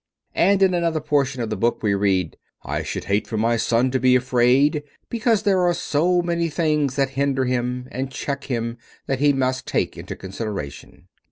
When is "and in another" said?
0.33-0.99